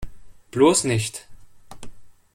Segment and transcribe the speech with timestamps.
[0.49, 1.27] Bloß nicht!